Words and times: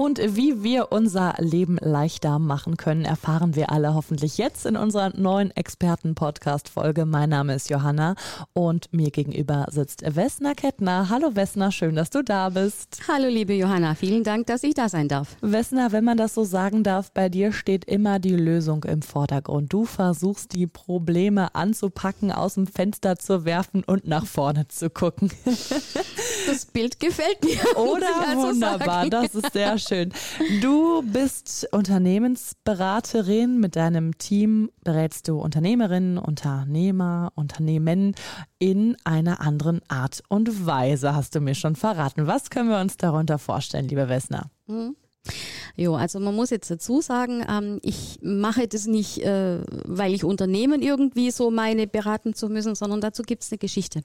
Und 0.00 0.18
wie 0.34 0.62
wir 0.62 0.92
unser 0.92 1.34
Leben 1.36 1.76
leichter 1.78 2.38
machen 2.38 2.78
können, 2.78 3.04
erfahren 3.04 3.54
wir 3.54 3.70
alle 3.70 3.92
hoffentlich 3.92 4.38
jetzt 4.38 4.64
in 4.64 4.74
unserer 4.74 5.14
neuen 5.14 5.54
Experten-Podcast-Folge. 5.54 7.04
Mein 7.04 7.28
Name 7.28 7.54
ist 7.54 7.68
Johanna 7.68 8.14
und 8.54 8.90
mir 8.94 9.10
gegenüber 9.10 9.66
sitzt 9.70 10.02
Vesna 10.02 10.54
Kettner. 10.54 11.10
Hallo 11.10 11.32
Vesna, 11.34 11.70
schön, 11.70 11.96
dass 11.96 12.08
du 12.08 12.24
da 12.24 12.48
bist. 12.48 13.02
Hallo 13.08 13.28
liebe 13.28 13.52
Johanna, 13.52 13.94
vielen 13.94 14.24
Dank, 14.24 14.46
dass 14.46 14.62
ich 14.62 14.72
da 14.72 14.88
sein 14.88 15.06
darf. 15.06 15.36
Vesna, 15.42 15.92
wenn 15.92 16.04
man 16.04 16.16
das 16.16 16.32
so 16.32 16.44
sagen 16.44 16.82
darf, 16.82 17.12
bei 17.12 17.28
dir 17.28 17.52
steht 17.52 17.84
immer 17.84 18.18
die 18.20 18.36
Lösung 18.36 18.84
im 18.84 19.02
Vordergrund. 19.02 19.70
Du 19.70 19.84
versuchst 19.84 20.54
die 20.54 20.66
Probleme 20.66 21.54
anzupacken, 21.54 22.32
aus 22.32 22.54
dem 22.54 22.66
Fenster 22.66 23.16
zu 23.16 23.44
werfen 23.44 23.84
und 23.84 24.08
nach 24.08 24.24
vorne 24.24 24.66
zu 24.66 24.88
gucken. 24.88 25.30
Das 26.46 26.64
Bild 26.64 26.98
gefällt 26.98 27.44
mir. 27.44 27.60
Oder 27.76 28.08
also 28.26 28.48
wunderbar, 28.48 29.04
sagen. 29.04 29.10
das 29.10 29.34
ist 29.34 29.52
sehr 29.52 29.78
schön 29.78 29.89
schön. 29.90 30.12
Du 30.60 31.02
bist 31.02 31.66
Unternehmensberaterin. 31.72 33.58
Mit 33.58 33.74
deinem 33.74 34.16
Team 34.18 34.70
berätst 34.84 35.26
du 35.26 35.40
Unternehmerinnen, 35.40 36.16
Unternehmer, 36.16 37.32
Unternehmen 37.34 38.14
in 38.60 38.96
einer 39.02 39.40
anderen 39.40 39.80
Art 39.88 40.22
und 40.28 40.64
Weise, 40.64 41.14
hast 41.14 41.34
du 41.34 41.40
mir 41.40 41.56
schon 41.56 41.74
verraten. 41.74 42.28
Was 42.28 42.50
können 42.50 42.68
wir 42.68 42.78
uns 42.78 42.98
darunter 42.98 43.38
vorstellen, 43.38 43.88
liebe 43.88 44.08
Wessner? 44.08 44.50
Mhm. 44.68 44.94
Jo, 45.76 45.94
also 45.94 46.18
man 46.20 46.34
muss 46.34 46.50
jetzt 46.50 46.70
dazu 46.70 47.00
sagen, 47.00 47.44
ähm, 47.48 47.78
ich 47.82 48.18
mache 48.22 48.66
das 48.66 48.86
nicht, 48.86 49.18
äh, 49.18 49.60
weil 49.84 50.12
ich 50.12 50.24
Unternehmen 50.24 50.82
irgendwie 50.82 51.30
so 51.30 51.50
meine 51.50 51.86
beraten 51.86 52.34
zu 52.34 52.48
müssen, 52.48 52.74
sondern 52.74 53.00
dazu 53.00 53.22
gibt 53.22 53.44
es 53.44 53.52
eine 53.52 53.58
Geschichte. 53.58 54.02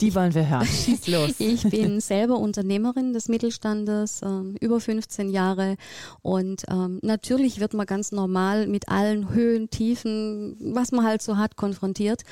Die 0.00 0.14
wollen 0.14 0.34
wir 0.34 0.48
hören. 0.48 0.66
Schieß 0.84 1.06
los. 1.08 1.30
ich 1.38 1.62
bin 1.62 2.00
selber 2.00 2.38
Unternehmerin 2.38 3.12
des 3.12 3.28
Mittelstandes, 3.28 4.22
äh, 4.22 4.28
über 4.60 4.80
15 4.80 5.30
Jahre 5.30 5.76
und 6.22 6.64
ähm, 6.68 6.98
natürlich 7.02 7.60
wird 7.60 7.74
man 7.74 7.86
ganz 7.86 8.12
normal 8.12 8.66
mit 8.66 8.88
allen 8.88 9.30
Höhen, 9.30 9.70
Tiefen, 9.70 10.56
was 10.74 10.92
man 10.92 11.04
halt 11.04 11.22
so 11.22 11.36
hat, 11.36 11.56
konfrontiert. 11.56 12.22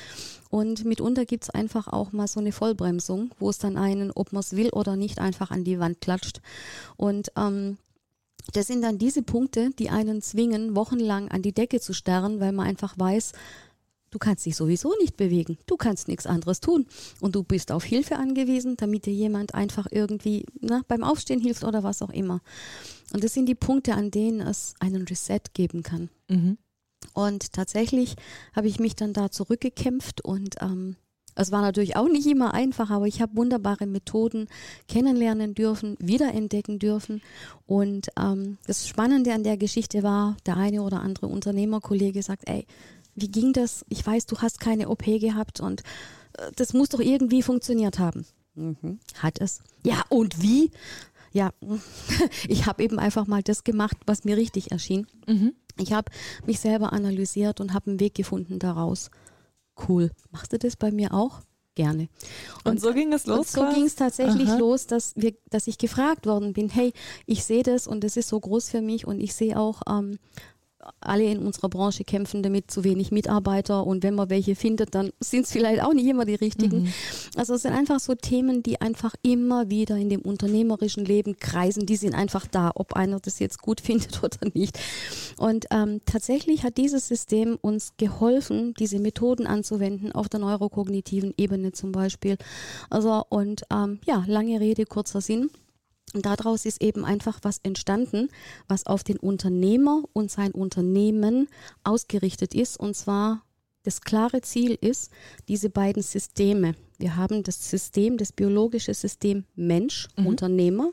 Und 0.49 0.85
mitunter 0.85 1.25
gibt 1.25 1.45
es 1.45 1.49
einfach 1.49 1.87
auch 1.87 2.11
mal 2.11 2.27
so 2.27 2.39
eine 2.39 2.51
Vollbremsung, 2.51 3.31
wo 3.39 3.49
es 3.49 3.57
dann 3.57 3.75
einen, 3.75 4.11
ob 4.11 4.33
man 4.33 4.41
es 4.41 4.55
will 4.55 4.69
oder 4.69 4.95
nicht, 4.95 5.19
einfach 5.19 5.49
an 5.49 5.63
die 5.63 5.79
Wand 5.79 5.99
klatscht. 5.99 6.41
Und 6.95 7.31
ähm, 7.35 7.77
das 8.51 8.67
sind 8.67 8.81
dann 8.81 8.97
diese 8.97 9.23
Punkte, 9.23 9.71
die 9.79 9.89
einen 9.89 10.21
zwingen, 10.21 10.75
wochenlang 10.75 11.29
an 11.29 11.41
die 11.41 11.53
Decke 11.53 11.79
zu 11.79 11.93
starren, 11.93 12.39
weil 12.39 12.51
man 12.51 12.67
einfach 12.67 12.97
weiß, 12.97 13.31
du 14.11 14.19
kannst 14.19 14.45
dich 14.45 14.55
sowieso 14.55 14.93
nicht 15.01 15.17
bewegen, 15.17 15.57
du 15.65 15.75
kannst 15.75 16.07
nichts 16.07 16.27
anderes 16.27 16.59
tun 16.59 16.85
und 17.19 17.35
du 17.35 17.43
bist 17.43 17.71
auf 17.71 17.83
Hilfe 17.83 18.17
angewiesen, 18.17 18.75
damit 18.77 19.05
dir 19.05 19.13
jemand 19.13 19.55
einfach 19.55 19.87
irgendwie 19.89 20.45
na, 20.59 20.81
beim 20.87 21.03
Aufstehen 21.03 21.41
hilft 21.41 21.63
oder 21.63 21.83
was 21.83 22.01
auch 22.01 22.11
immer. 22.11 22.41
Und 23.13 23.23
das 23.23 23.33
sind 23.33 23.47
die 23.47 23.55
Punkte, 23.55 23.95
an 23.95 24.11
denen 24.11 24.41
es 24.41 24.75
einen 24.79 25.03
Reset 25.03 25.41
geben 25.53 25.81
kann. 25.81 26.09
Mhm. 26.27 26.57
Und 27.13 27.53
tatsächlich 27.53 28.15
habe 28.53 28.67
ich 28.67 28.79
mich 28.79 28.95
dann 28.95 29.13
da 29.13 29.31
zurückgekämpft 29.31 30.23
und 30.23 30.55
ähm, 30.61 30.95
es 31.35 31.51
war 31.51 31.61
natürlich 31.61 31.95
auch 31.95 32.07
nicht 32.07 32.27
immer 32.27 32.53
einfach, 32.53 32.89
aber 32.89 33.07
ich 33.07 33.21
habe 33.21 33.35
wunderbare 33.35 33.85
Methoden 33.85 34.47
kennenlernen 34.87 35.53
dürfen, 35.53 35.95
wiederentdecken 35.99 36.79
dürfen. 36.79 37.21
Und 37.65 38.09
ähm, 38.19 38.57
das 38.67 38.87
Spannende 38.87 39.33
an 39.33 39.43
der 39.43 39.57
Geschichte 39.57 40.03
war, 40.03 40.37
der 40.45 40.57
eine 40.57 40.81
oder 40.83 41.01
andere 41.01 41.27
Unternehmerkollege 41.27 42.21
sagt, 42.21 42.47
ey, 42.47 42.65
wie 43.15 43.29
ging 43.29 43.53
das? 43.53 43.85
Ich 43.89 44.05
weiß, 44.05 44.25
du 44.25 44.37
hast 44.39 44.59
keine 44.59 44.89
OP 44.89 45.05
gehabt 45.05 45.59
und 45.59 45.81
äh, 46.37 46.51
das 46.55 46.73
muss 46.73 46.89
doch 46.89 46.99
irgendwie 46.99 47.41
funktioniert 47.41 47.99
haben. 47.99 48.25
Mhm. 48.55 48.99
Hat 49.17 49.39
es. 49.41 49.61
Ja, 49.83 50.03
und 50.09 50.41
wie? 50.41 50.71
Ja, 51.31 51.51
ich 52.47 52.65
habe 52.65 52.83
eben 52.83 52.99
einfach 52.99 53.27
mal 53.27 53.43
das 53.43 53.63
gemacht, 53.63 53.97
was 54.05 54.23
mir 54.23 54.37
richtig 54.37 54.71
erschien. 54.71 55.07
Mhm. 55.27 55.53
Ich 55.77 55.93
habe 55.93 56.11
mich 56.45 56.59
selber 56.59 56.93
analysiert 56.93 57.59
und 57.59 57.73
habe 57.73 57.89
einen 57.89 57.99
Weg 57.99 58.13
gefunden 58.13 58.59
daraus 58.59 59.09
cool. 59.87 60.11
Machst 60.31 60.53
du 60.53 60.59
das 60.59 60.75
bei 60.75 60.91
mir 60.91 61.13
auch? 61.13 61.41
Gerne. 61.75 62.07
Und, 62.63 62.73
und 62.73 62.81
so 62.81 62.93
ging 62.93 63.11
es 63.13 63.25
los? 63.25 63.39
Und 63.39 63.47
so 63.47 63.73
ging 63.73 63.85
es 63.85 63.95
tatsächlich 63.95 64.47
Aha. 64.49 64.57
los, 64.57 64.85
dass, 64.85 65.13
wir, 65.15 65.33
dass 65.49 65.65
ich 65.67 65.79
gefragt 65.79 66.27
worden 66.27 66.53
bin, 66.53 66.69
hey, 66.69 66.93
ich 67.25 67.43
sehe 67.43 67.63
das 67.63 67.87
und 67.87 68.03
das 68.03 68.15
ist 68.15 68.29
so 68.29 68.39
groß 68.39 68.69
für 68.69 68.81
mich 68.81 69.07
und 69.07 69.19
ich 69.19 69.33
sehe 69.33 69.57
auch, 69.57 69.81
ähm, 69.89 70.19
alle 70.99 71.23
in 71.23 71.39
unserer 71.39 71.69
Branche 71.69 72.03
kämpfen 72.03 72.43
damit, 72.43 72.71
zu 72.71 72.83
wenig 72.83 73.11
Mitarbeiter 73.11 73.85
und 73.85 74.03
wenn 74.03 74.15
man 74.15 74.29
welche 74.29 74.55
findet, 74.55 74.95
dann 74.95 75.11
sind 75.19 75.45
es 75.45 75.51
vielleicht 75.51 75.83
auch 75.83 75.93
nicht 75.93 76.07
immer 76.07 76.25
die 76.25 76.35
richtigen. 76.35 76.83
Mhm. 76.83 76.93
Also 77.35 77.55
es 77.55 77.63
sind 77.63 77.73
einfach 77.73 77.99
so 77.99 78.15
Themen, 78.15 78.63
die 78.63 78.81
einfach 78.81 79.15
immer 79.21 79.69
wieder 79.69 79.97
in 79.97 80.09
dem 80.09 80.21
unternehmerischen 80.21 81.05
Leben 81.05 81.37
kreisen, 81.37 81.85
die 81.85 81.95
sind 81.95 82.15
einfach 82.15 82.47
da, 82.47 82.71
ob 82.75 82.93
einer 82.93 83.19
das 83.19 83.39
jetzt 83.39 83.61
gut 83.61 83.81
findet 83.83 84.23
oder 84.23 84.37
nicht. 84.53 84.79
Und 85.37 85.65
ähm, 85.71 86.01
tatsächlich 86.05 86.63
hat 86.63 86.77
dieses 86.77 87.07
System 87.07 87.57
uns 87.61 87.93
geholfen, 87.97 88.73
diese 88.79 88.99
Methoden 88.99 89.47
anzuwenden 89.47 90.11
auf 90.11 90.29
der 90.29 90.39
neurokognitiven 90.39 91.33
Ebene 91.37 91.71
zum 91.71 91.91
Beispiel. 91.91 92.37
Also 92.89 93.23
und 93.29 93.63
ähm, 93.71 93.99
ja, 94.05 94.23
lange 94.27 94.59
Rede, 94.59 94.85
kurzer 94.85 95.21
Sinn. 95.21 95.49
Und 96.13 96.25
daraus 96.25 96.65
ist 96.65 96.81
eben 96.81 97.05
einfach 97.05 97.39
was 97.41 97.59
entstanden, 97.63 98.29
was 98.67 98.85
auf 98.85 99.03
den 99.03 99.17
Unternehmer 99.17 100.03
und 100.13 100.29
sein 100.31 100.51
Unternehmen 100.51 101.47
ausgerichtet 101.83 102.53
ist. 102.53 102.79
Und 102.79 102.95
zwar 102.95 103.43
das 103.83 104.01
klare 104.01 104.41
Ziel 104.41 104.77
ist, 104.79 105.11
diese 105.47 105.69
beiden 105.69 106.03
Systeme. 106.03 106.75
Wir 106.97 107.17
haben 107.17 107.43
das 107.43 107.69
System, 107.69 108.17
das 108.17 108.31
biologische 108.31 108.93
System 108.93 109.43
Mensch, 109.55 110.07
mhm. 110.15 110.27
Unternehmer. 110.27 110.91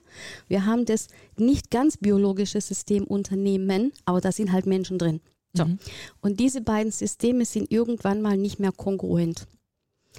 Wir 0.49 0.67
haben 0.67 0.85
das 0.85 1.07
nicht 1.37 1.71
ganz 1.71 1.97
biologische 1.97 2.61
System 2.61 3.05
Unternehmen, 3.05 3.93
aber 4.05 4.21
da 4.21 4.33
sind 4.33 4.51
halt 4.53 4.67
Menschen 4.67 4.99
drin. 4.99 5.21
So. 5.53 5.67
Mhm. 5.67 5.79
Und 6.21 6.41
diese 6.41 6.63
beiden 6.63 6.91
Systeme 6.91 7.45
sind 7.45 7.71
irgendwann 7.71 8.23
mal 8.23 8.37
nicht 8.37 8.59
mehr 8.59 8.73
kongruent. 8.73 9.47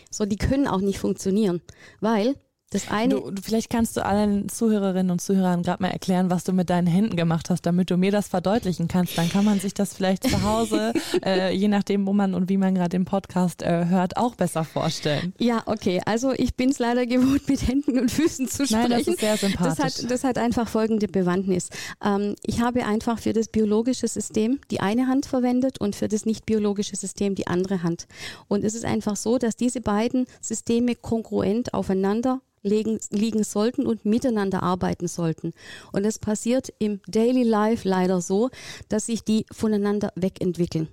So, 0.10 0.26
die 0.26 0.38
können 0.38 0.68
auch 0.68 0.80
nicht 0.80 1.00
funktionieren, 1.00 1.62
weil 2.00 2.36
das 2.72 2.90
eine. 2.90 3.16
Du, 3.16 3.32
vielleicht 3.44 3.70
kannst 3.70 3.98
du 3.98 4.06
allen 4.06 4.48
Zuhörerinnen 4.48 5.12
und 5.12 5.22
Zuhörern 5.22 5.62
gerade 5.62 5.84
mal 5.84 5.90
erklären, 5.90 6.30
was 6.30 6.46
du 6.46 6.54
mit 6.54 6.70
deinen 6.70 6.88
Händen 6.88 7.18
gemacht 7.18 7.50
hast, 7.50 7.66
damit 7.66 7.92
du 7.92 7.98
mir 7.98 8.12
das 8.12 8.30
verdeutlichen 8.30 8.88
kannst. 8.88 9.18
Dann 9.18 9.30
kann 9.30 9.44
man 9.44 9.59
sich 9.59 9.74
das 9.74 9.94
vielleicht 9.94 10.24
zu 10.24 10.42
Hause, 10.42 10.94
äh, 11.26 11.54
je 11.54 11.68
nachdem, 11.68 12.08
wo 12.08 12.14
man 12.14 12.34
und 12.34 12.50
wie 12.50 12.58
man 12.58 12.74
gerade 12.74 12.90
den 12.90 13.04
Podcast 13.04 13.62
äh, 13.62 13.88
hört, 13.88 14.16
auch 14.16 14.36
besser 14.36 14.64
vorstellen. 14.64 15.34
Ja, 15.38 15.64
okay. 15.66 16.02
Also 16.06 16.32
ich 16.32 16.56
bin 16.56 16.70
es 16.70 16.80
leider 16.80 17.06
gewohnt, 17.06 17.48
mit 17.48 17.68
Händen 17.68 18.00
und 18.00 18.09
Füßen 18.09 18.48
zu 18.48 18.66
sprechen. 18.66 18.90
Nein, 18.90 19.00
das 19.00 19.08
ist 19.08 19.20
sehr 19.20 19.36
sympathisch. 19.36 19.78
Das 19.78 20.03
hat, 20.03 20.12
das 20.12 20.24
hat 20.24 20.38
einfach 20.38 20.70
folgende 20.70 21.09
Bewandtnis. 21.09 21.70
Ähm, 22.03 22.36
ich 22.44 22.62
habe 22.62 22.86
einfach 22.86 23.20
für 23.20 23.34
das 23.34 23.50
biologische 23.50 24.08
System 24.08 24.59
die 24.72 24.80
eine 24.80 25.08
Hand 25.08 25.26
verwendet 25.26 25.80
und 25.80 25.96
für 25.96 26.08
das 26.08 26.26
nicht 26.26 26.46
biologische 26.46 26.96
System 26.96 27.36
die 27.36 27.48
andere 27.48 27.84
Hand. 27.84 28.08
Und 28.48 28.64
es 28.64 28.76
ist 28.76 28.86
einfach 28.86 29.18
so, 29.18 29.38
dass 29.38 29.58
diese 29.58 29.82
beiden 29.82 30.26
Systeme 30.40 30.96
kongruent 30.96 31.74
aufeinander 31.74 32.40
legen, 32.64 33.00
liegen 33.10 33.44
sollten 33.44 33.86
und 33.86 34.06
miteinander 34.06 34.64
arbeiten 34.64 35.08
sollten. 35.08 35.54
Und 35.92 36.06
es 36.06 36.20
passiert 36.20 36.74
im 36.80 37.02
Daily 37.08 37.44
Life 37.44 37.88
leider 37.88 38.22
so, 38.22 38.50
dass 38.90 39.08
sich 39.08 39.24
die 39.24 39.46
voneinander 39.52 40.12
wegentwickeln. 40.16 40.88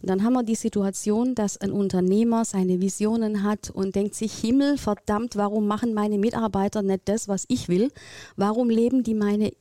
Und 0.00 0.08
dann 0.08 0.24
haben 0.24 0.32
wir 0.32 0.42
die 0.42 0.54
Situation, 0.54 1.34
dass 1.34 1.58
ein 1.58 1.70
Unternehmer 1.70 2.44
seine 2.44 2.80
Visionen 2.80 3.42
hat 3.42 3.70
und 3.70 3.94
denkt 3.94 4.14
sich, 4.14 4.32
Himmel, 4.32 4.78
verdammt, 4.78 5.36
warum 5.36 5.66
machen 5.66 5.92
meine 5.94 6.18
Mitarbeiter 6.18 6.82
nicht 6.82 7.02
das, 7.06 7.28
was 7.28 7.44
ich 7.48 7.68
will? 7.68 7.90
Warum 8.36 8.70
leben 8.70 9.02
die 9.02 9.14
meine 9.14 9.52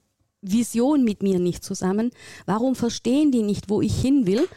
Vision 0.41 1.03
mit 1.03 1.23
mir 1.23 1.39
nicht 1.39 1.63
zusammen? 1.63 2.11
Warum 2.45 2.75
verstehen 2.75 3.31
die 3.31 3.41
nicht, 3.41 3.69
wo 3.69 3.81
ich 3.81 3.99
hin 3.99 4.25
will? 4.25 4.47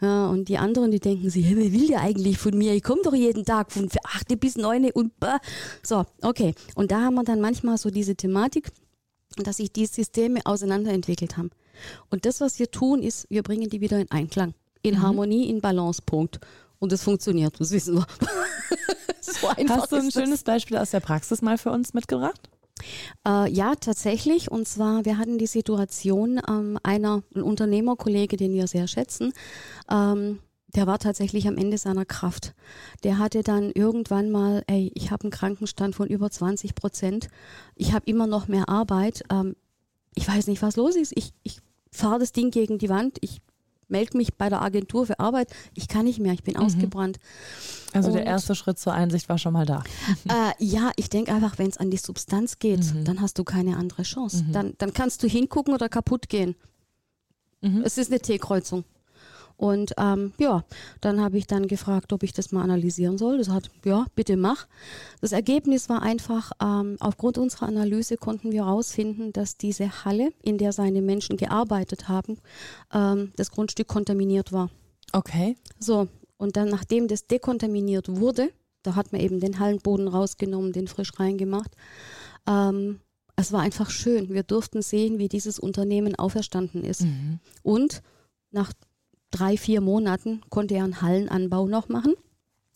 Ja, 0.00 0.28
und 0.28 0.48
die 0.48 0.58
anderen, 0.58 0.90
die 0.90 1.00
denken 1.00 1.30
sich, 1.30 1.46
hey, 1.46 1.56
wer 1.56 1.72
will 1.72 1.86
der 1.88 2.00
eigentlich 2.00 2.36
von 2.36 2.56
mir? 2.56 2.74
Ich 2.74 2.82
komme 2.82 3.00
doch 3.02 3.14
jeden 3.14 3.44
Tag 3.44 3.72
von 3.72 3.88
8 4.02 4.38
bis 4.38 4.56
9 4.56 4.90
und 4.92 5.18
bah. 5.18 5.38
so, 5.82 6.04
okay. 6.22 6.54
Und 6.74 6.90
da 6.90 7.00
haben 7.00 7.14
wir 7.14 7.24
dann 7.24 7.40
manchmal 7.40 7.78
so 7.78 7.90
diese 7.90 8.14
Thematik, 8.14 8.70
dass 9.36 9.56
sich 9.56 9.72
die 9.72 9.86
Systeme 9.86 10.40
auseinanderentwickelt 10.44 11.36
haben. 11.36 11.50
Und 12.10 12.26
das, 12.26 12.40
was 12.40 12.58
wir 12.58 12.70
tun, 12.70 13.02
ist, 13.02 13.26
wir 13.30 13.42
bringen 13.42 13.70
die 13.70 13.80
wieder 13.80 13.98
in 13.98 14.10
Einklang, 14.10 14.54
in 14.82 14.96
mhm. 14.96 15.02
Harmonie, 15.02 15.48
in 15.48 15.60
Balance, 15.60 16.02
Punkt. 16.04 16.40
Und 16.78 16.92
das 16.92 17.02
funktioniert, 17.02 17.58
das 17.58 17.70
wissen 17.70 17.94
wir. 17.94 18.06
so 19.20 19.48
Hast 19.50 19.92
du 19.92 19.96
ein 19.96 20.10
schönes 20.10 20.42
Beispiel 20.42 20.76
aus 20.76 20.90
der 20.90 21.00
Praxis 21.00 21.40
mal 21.40 21.56
für 21.56 21.70
uns 21.70 21.94
mitgebracht? 21.94 22.50
Äh, 23.26 23.50
ja, 23.50 23.74
tatsächlich. 23.74 24.50
Und 24.50 24.68
zwar, 24.68 25.04
wir 25.04 25.18
hatten 25.18 25.38
die 25.38 25.46
Situation, 25.46 26.40
ähm, 26.48 26.78
einer, 26.82 27.22
ein 27.34 27.42
Unternehmerkollege, 27.42 28.36
den 28.36 28.52
wir 28.52 28.66
sehr 28.66 28.88
schätzen, 28.88 29.32
ähm, 29.90 30.40
der 30.74 30.86
war 30.86 30.98
tatsächlich 30.98 31.48
am 31.48 31.56
Ende 31.56 31.78
seiner 31.78 32.04
Kraft. 32.04 32.54
Der 33.02 33.18
hatte 33.18 33.42
dann 33.42 33.70
irgendwann 33.70 34.30
mal, 34.30 34.62
ey, 34.66 34.92
ich 34.94 35.10
habe 35.10 35.24
einen 35.24 35.30
Krankenstand 35.30 35.94
von 35.94 36.06
über 36.06 36.30
20 36.30 36.74
Prozent, 36.74 37.28
ich 37.76 37.94
habe 37.94 38.04
immer 38.06 38.26
noch 38.26 38.46
mehr 38.46 38.68
Arbeit, 38.68 39.22
ähm, 39.30 39.56
ich 40.14 40.28
weiß 40.28 40.46
nicht, 40.48 40.62
was 40.62 40.76
los 40.76 40.96
ist, 40.96 41.12
ich, 41.14 41.32
ich 41.42 41.60
fahre 41.90 42.18
das 42.18 42.32
Ding 42.32 42.50
gegen 42.50 42.78
die 42.78 42.88
Wand, 42.88 43.18
ich 43.22 43.40
melde 43.88 44.16
mich 44.16 44.34
bei 44.34 44.48
der 44.48 44.62
Agentur 44.62 45.06
für 45.06 45.18
Arbeit, 45.18 45.50
ich 45.74 45.88
kann 45.88 46.04
nicht 46.04 46.18
mehr, 46.18 46.32
ich 46.32 46.42
bin 46.42 46.54
mhm. 46.54 46.60
ausgebrannt. 46.60 47.18
Also 47.96 48.10
Und, 48.10 48.16
der 48.16 48.26
erste 48.26 48.54
Schritt 48.54 48.78
zur 48.78 48.92
Einsicht 48.92 49.28
war 49.28 49.38
schon 49.38 49.52
mal 49.52 49.66
da. 49.66 49.82
Äh, 50.28 50.52
ja, 50.58 50.90
ich 50.96 51.08
denke 51.08 51.32
einfach, 51.32 51.58
wenn 51.58 51.68
es 51.68 51.76
an 51.76 51.90
die 51.90 51.96
Substanz 51.96 52.58
geht, 52.58 52.92
mhm. 52.92 53.04
dann 53.04 53.20
hast 53.20 53.38
du 53.38 53.44
keine 53.44 53.76
andere 53.76 54.02
Chance. 54.02 54.44
Mhm. 54.44 54.52
Dann, 54.52 54.74
dann 54.78 54.92
kannst 54.92 55.22
du 55.22 55.28
hingucken 55.28 55.72
oder 55.72 55.88
kaputt 55.88 56.28
gehen. 56.28 56.56
Mhm. 57.60 57.82
Es 57.84 57.96
ist 57.96 58.10
eine 58.10 58.20
T-Kreuzung. 58.20 58.84
Und 59.56 59.94
ähm, 59.96 60.32
ja, 60.38 60.64
dann 61.00 61.20
habe 61.20 61.38
ich 61.38 61.46
dann 61.46 61.66
gefragt, 61.66 62.12
ob 62.12 62.22
ich 62.22 62.32
das 62.32 62.52
mal 62.52 62.62
analysieren 62.62 63.16
soll. 63.16 63.38
Das 63.38 63.48
hat, 63.48 63.70
ja, 63.84 64.06
bitte 64.14 64.36
mach. 64.36 64.66
Das 65.20 65.32
Ergebnis 65.32 65.88
war 65.88 66.02
einfach, 66.02 66.52
ähm, 66.62 66.96
aufgrund 67.00 67.38
unserer 67.38 67.66
Analyse 67.66 68.16
konnten 68.16 68.52
wir 68.52 68.66
herausfinden, 68.66 69.32
dass 69.32 69.56
diese 69.56 70.04
Halle, 70.04 70.32
in 70.42 70.58
der 70.58 70.72
seine 70.72 71.00
Menschen 71.00 71.36
gearbeitet 71.36 72.08
haben, 72.08 72.38
ähm, 72.92 73.32
das 73.36 73.50
Grundstück 73.50 73.88
kontaminiert 73.88 74.52
war. 74.52 74.70
Okay. 75.12 75.56
So, 75.78 76.08
und 76.38 76.56
dann, 76.56 76.68
nachdem 76.68 77.08
das 77.08 77.26
dekontaminiert 77.26 78.08
wurde, 78.08 78.50
da 78.82 78.94
hat 78.94 79.12
man 79.12 79.20
eben 79.20 79.40
den 79.40 79.58
Hallenboden 79.58 80.08
rausgenommen, 80.08 80.72
den 80.72 80.86
frisch 80.86 81.18
reingemacht. 81.18 81.70
Ähm, 82.46 83.00
es 83.34 83.52
war 83.52 83.60
einfach 83.60 83.90
schön. 83.90 84.30
Wir 84.30 84.42
durften 84.42 84.80
sehen, 84.80 85.18
wie 85.18 85.28
dieses 85.28 85.58
Unternehmen 85.58 86.14
auferstanden 86.14 86.84
ist. 86.84 87.02
Mhm. 87.02 87.40
Und 87.62 88.02
nach 88.50 88.72
drei, 89.30 89.56
vier 89.56 89.80
Monaten 89.80 90.40
konnte 90.48 90.74
er 90.74 90.84
einen 90.84 91.02
Hallenanbau 91.02 91.66
noch 91.66 91.88
machen, 91.88 92.14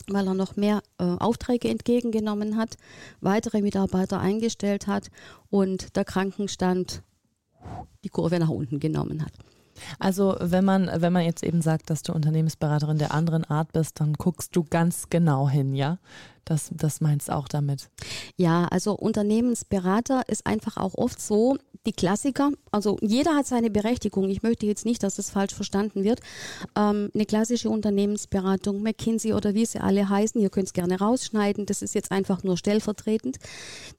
weil 0.07 0.27
er 0.27 0.33
noch 0.33 0.55
mehr 0.55 0.81
äh, 0.99 1.03
Aufträge 1.03 1.69
entgegengenommen 1.69 2.57
hat, 2.57 2.77
weitere 3.21 3.61
Mitarbeiter 3.61 4.19
eingestellt 4.19 4.87
hat 4.87 5.09
und 5.49 5.95
der 5.95 6.05
Krankenstand 6.05 7.03
die 8.03 8.09
Kurve 8.09 8.39
nach 8.39 8.49
unten 8.49 8.79
genommen 8.79 9.23
hat. 9.23 9.33
Also 9.99 10.35
wenn 10.39 10.65
man, 10.65 10.89
wenn 10.93 11.13
man 11.13 11.23
jetzt 11.23 11.43
eben 11.43 11.61
sagt, 11.61 11.89
dass 11.89 12.03
du 12.03 12.13
Unternehmensberaterin 12.13 12.97
der 12.97 13.13
anderen 13.13 13.45
Art 13.45 13.71
bist, 13.73 13.99
dann 13.99 14.13
guckst 14.13 14.55
du 14.55 14.63
ganz 14.63 15.09
genau 15.09 15.49
hin, 15.49 15.73
ja? 15.73 15.97
Das, 16.45 16.69
das 16.73 17.01
meinst 17.01 17.31
auch 17.31 17.47
damit? 17.47 17.89
Ja, 18.35 18.65
also 18.65 18.93
Unternehmensberater 18.93 20.23
ist 20.27 20.47
einfach 20.47 20.77
auch 20.77 20.95
oft 20.95 21.21
so, 21.21 21.57
die 21.85 21.93
Klassiker, 21.93 22.51
also 22.71 22.97
jeder 23.01 23.35
hat 23.35 23.47
seine 23.47 23.69
Berechtigung. 23.69 24.29
Ich 24.29 24.43
möchte 24.43 24.65
jetzt 24.65 24.85
nicht, 24.85 25.03
dass 25.03 25.15
das 25.15 25.29
falsch 25.29 25.53
verstanden 25.53 26.03
wird. 26.03 26.19
Ähm, 26.75 27.09
eine 27.13 27.25
klassische 27.25 27.69
Unternehmensberatung, 27.69 28.81
McKinsey 28.81 29.33
oder 29.33 29.53
wie 29.53 29.65
sie 29.65 29.79
alle 29.79 30.09
heißen, 30.09 30.41
ihr 30.41 30.49
könnt 30.49 30.67
es 30.67 30.73
gerne 30.73 30.99
rausschneiden, 30.99 31.65
das 31.65 31.81
ist 31.81 31.95
jetzt 31.95 32.11
einfach 32.11 32.43
nur 32.43 32.57
stellvertretend. 32.57 33.37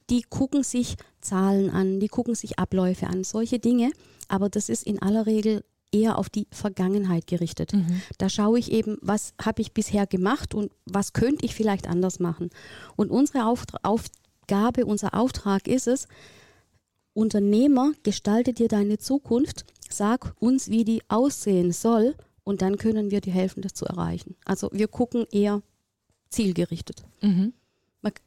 Die 0.09 0.21
gucken 0.21 0.63
sich 0.63 0.95
Zahlen 1.21 1.69
an, 1.69 1.99
die 1.99 2.07
gucken 2.07 2.35
sich 2.35 2.59
Abläufe 2.59 3.07
an, 3.07 3.23
solche 3.23 3.59
Dinge. 3.59 3.91
Aber 4.27 4.49
das 4.49 4.69
ist 4.69 4.83
in 4.83 5.01
aller 5.01 5.25
Regel 5.25 5.63
eher 5.93 6.17
auf 6.17 6.29
die 6.29 6.47
Vergangenheit 6.51 7.27
gerichtet. 7.27 7.73
Mhm. 7.73 8.01
Da 8.17 8.29
schaue 8.29 8.59
ich 8.59 8.71
eben, 8.71 8.97
was 9.01 9.33
habe 9.41 9.61
ich 9.61 9.73
bisher 9.73 10.07
gemacht 10.07 10.53
und 10.53 10.71
was 10.85 11.13
könnte 11.13 11.45
ich 11.45 11.55
vielleicht 11.55 11.87
anders 11.87 12.19
machen. 12.19 12.49
Und 12.95 13.11
unsere 13.11 13.45
Auftra 13.45 13.79
Aufgabe, 13.83 14.85
unser 14.85 15.13
Auftrag 15.13 15.67
ist 15.67 15.87
es, 15.87 16.07
Unternehmer, 17.13 17.93
gestalte 18.03 18.53
dir 18.53 18.67
deine 18.67 18.97
Zukunft, 18.97 19.65
sag 19.89 20.35
uns, 20.39 20.69
wie 20.69 20.83
die 20.83 21.01
aussehen 21.07 21.71
soll 21.71 22.15
und 22.43 22.61
dann 22.61 22.77
können 22.77 23.11
wir 23.11 23.21
dir 23.21 23.33
helfen, 23.33 23.61
das 23.61 23.73
zu 23.73 23.85
erreichen. 23.85 24.35
Also 24.45 24.69
wir 24.73 24.87
gucken 24.87 25.25
eher 25.31 25.61
zielgerichtet. 26.29 27.03
Mhm. 27.21 27.53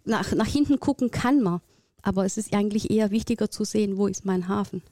Nach, 0.04 0.32
nach 0.32 0.46
hinten 0.46 0.80
gucken 0.80 1.10
kann 1.10 1.42
man, 1.42 1.60
aber 2.00 2.24
es 2.24 2.38
ist 2.38 2.54
eigentlich 2.54 2.90
eher 2.90 3.10
wichtiger 3.10 3.50
zu 3.50 3.64
sehen, 3.64 3.98
wo 3.98 4.06
ist 4.06 4.24
mein 4.24 4.48
Hafen. 4.48 4.82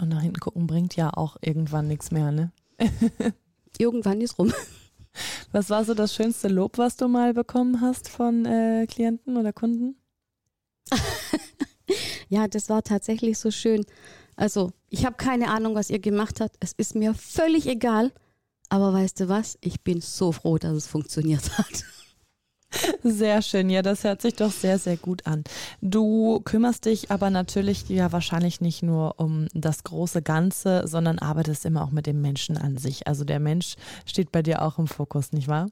Und 0.00 0.10
nach 0.10 0.20
hinten 0.20 0.40
gucken 0.40 0.66
bringt 0.66 0.96
ja 0.96 1.10
auch 1.12 1.36
irgendwann 1.40 1.88
nichts 1.88 2.10
mehr, 2.10 2.32
ne? 2.32 2.52
irgendwann 3.78 4.20
ist 4.20 4.38
rum. 4.38 4.52
Was 5.52 5.70
war 5.70 5.84
so 5.84 5.94
das 5.94 6.14
schönste 6.14 6.48
Lob, 6.48 6.76
was 6.76 6.96
du 6.96 7.08
mal 7.08 7.32
bekommen 7.32 7.80
hast 7.80 8.08
von 8.08 8.44
äh, 8.44 8.86
Klienten 8.86 9.36
oder 9.36 9.52
Kunden? 9.52 9.96
ja, 12.28 12.48
das 12.48 12.68
war 12.68 12.82
tatsächlich 12.82 13.38
so 13.38 13.50
schön. 13.50 13.84
Also, 14.36 14.72
ich 14.90 15.06
habe 15.06 15.16
keine 15.16 15.48
Ahnung, 15.48 15.74
was 15.74 15.88
ihr 15.88 15.98
gemacht 15.98 16.40
habt. 16.40 16.56
Es 16.60 16.72
ist 16.76 16.94
mir 16.94 17.14
völlig 17.14 17.66
egal. 17.66 18.12
Aber 18.68 18.92
weißt 18.92 19.20
du 19.20 19.28
was? 19.28 19.56
Ich 19.60 19.82
bin 19.82 20.00
so 20.00 20.32
froh, 20.32 20.58
dass 20.58 20.72
es 20.72 20.86
funktioniert 20.86 21.56
hat. 21.56 21.84
Sehr 23.02 23.42
schön, 23.42 23.70
ja, 23.70 23.82
das 23.82 24.04
hört 24.04 24.22
sich 24.22 24.34
doch 24.34 24.50
sehr, 24.50 24.78
sehr 24.78 24.96
gut 24.96 25.26
an. 25.26 25.44
Du 25.80 26.40
kümmerst 26.40 26.84
dich 26.86 27.10
aber 27.10 27.30
natürlich 27.30 27.88
ja 27.88 28.12
wahrscheinlich 28.12 28.60
nicht 28.60 28.82
nur 28.82 29.18
um 29.18 29.46
das 29.54 29.84
große 29.84 30.22
Ganze, 30.22 30.86
sondern 30.86 31.18
arbeitest 31.18 31.64
immer 31.66 31.82
auch 31.82 31.90
mit 31.90 32.06
dem 32.06 32.20
Menschen 32.20 32.56
an 32.56 32.76
sich. 32.76 33.06
Also 33.06 33.24
der 33.24 33.40
Mensch 33.40 33.76
steht 34.04 34.32
bei 34.32 34.42
dir 34.42 34.62
auch 34.62 34.78
im 34.78 34.86
Fokus, 34.86 35.32
nicht 35.32 35.48
wahr? 35.48 35.68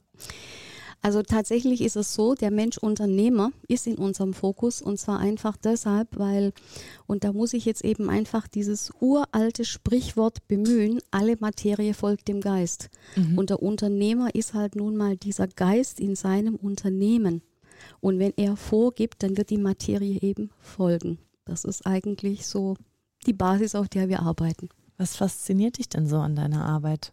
Also 1.04 1.20
tatsächlich 1.20 1.82
ist 1.82 1.96
es 1.96 2.14
so, 2.14 2.34
der 2.34 2.50
Mensch 2.50 2.78
Unternehmer 2.78 3.52
ist 3.68 3.86
in 3.86 3.96
unserem 3.96 4.32
Fokus 4.32 4.80
und 4.80 4.98
zwar 4.98 5.18
einfach 5.18 5.54
deshalb, 5.58 6.08
weil, 6.18 6.54
und 7.06 7.24
da 7.24 7.34
muss 7.34 7.52
ich 7.52 7.66
jetzt 7.66 7.84
eben 7.84 8.08
einfach 8.08 8.48
dieses 8.48 8.90
uralte 9.00 9.66
Sprichwort 9.66 10.48
bemühen, 10.48 11.02
alle 11.10 11.36
Materie 11.38 11.92
folgt 11.92 12.28
dem 12.28 12.40
Geist. 12.40 12.88
Mhm. 13.16 13.36
Und 13.36 13.50
der 13.50 13.62
Unternehmer 13.62 14.34
ist 14.34 14.54
halt 14.54 14.76
nun 14.76 14.96
mal 14.96 15.18
dieser 15.18 15.46
Geist 15.46 16.00
in 16.00 16.16
seinem 16.16 16.56
Unternehmen. 16.56 17.42
Und 18.00 18.18
wenn 18.18 18.32
er 18.38 18.56
vorgibt, 18.56 19.22
dann 19.22 19.36
wird 19.36 19.50
die 19.50 19.58
Materie 19.58 20.18
eben 20.22 20.48
folgen. 20.58 21.18
Das 21.44 21.64
ist 21.64 21.84
eigentlich 21.84 22.46
so 22.46 22.78
die 23.26 23.34
Basis, 23.34 23.74
auf 23.74 23.90
der 23.90 24.08
wir 24.08 24.20
arbeiten. 24.20 24.70
Was 24.96 25.16
fasziniert 25.16 25.76
dich 25.76 25.90
denn 25.90 26.06
so 26.06 26.16
an 26.16 26.34
deiner 26.34 26.64
Arbeit? 26.64 27.12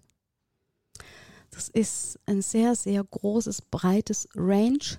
Das 1.52 1.70
ist 1.70 2.20
ein 2.26 2.42
sehr, 2.42 2.76
sehr 2.76 3.04
großes, 3.04 3.62
breites 3.64 4.28
Range 4.36 4.98